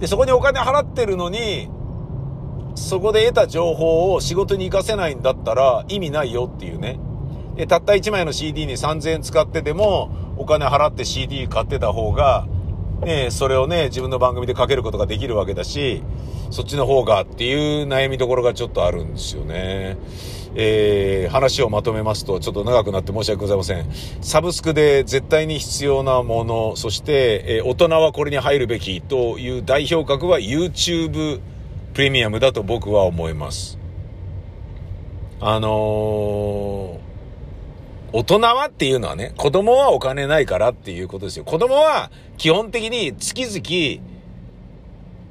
[0.00, 1.68] で、そこにお金払ってるのに、
[2.74, 6.98] そこで得た情報を仕事に活かせないんだったら意味ないよっていうね。
[7.54, 12.48] で、たった1枚の CD に3000円使ってでも、お金払って CD 買ってた方が、
[13.04, 16.02] ね、それをね、自分の番組でかけることができるわけだし、
[16.50, 19.96] そっちの方がっていう悩みどころがちょっとあるんですよね。
[20.56, 23.86] えー、話をまとめますと、ちょっと長くなって申し訳ございません。
[24.22, 31.40] サブスクで絶対に必要なもの、そして、えー、大人はこれに入るべきという代表格は YouTube
[31.92, 33.78] プレミアムだと僕は思います。
[35.40, 37.03] あのー
[38.16, 41.44] 大人はっていうのはね、子供はお金ないからっていうことですよ。
[41.44, 44.08] 子供は基本的に月々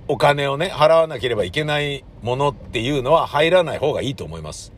[0.09, 4.73] お金をね、払わなければいけないものっていうのは入らない方がいいと思います。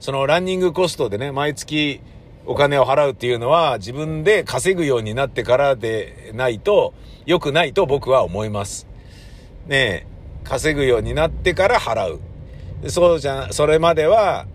[0.00, 2.00] そのランニングコストでね、毎月
[2.46, 6.94] お金を払うっていうのは自分で稼ぐようになってからでないと
[7.26, 8.86] 良くないと僕は思います。
[9.66, 10.06] ねえ
[10.44, 12.18] 稼ぐようになってから払
[12.82, 12.90] う。
[12.90, 14.46] そうじゃ、それまでは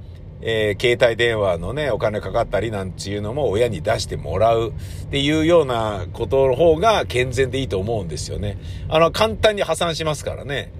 [0.41, 8.57] えー、携帯電話のね、お金かかったりなんていうのも親に出してもらうっていうようなことの方が健全でいいと思うんですよね。
[8.89, 10.71] あの、簡単に破産しますからね。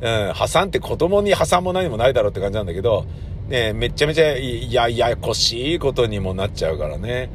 [0.00, 3.06] うん、破産って子供に破産も何もないだろうって感じなんだけど、
[3.48, 7.30] ね、めちゃめちゃ、ややこしいことにもなっちゃうからね。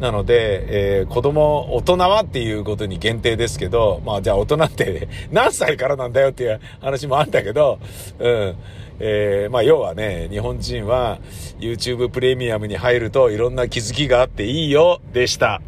[0.00, 7.78] なので、えー、子供、大人はっていうことに限定ですけど、まあじゃあ大人って 何歳からなんだよっていう話もあんだけど、
[8.18, 8.54] うん。
[9.00, 11.18] えー、まあ要はね、日本人は
[11.60, 15.60] YouTube プレミアムに入るといろんな気づきがあっていいよでした。